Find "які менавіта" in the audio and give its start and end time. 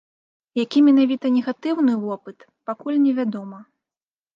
0.61-1.25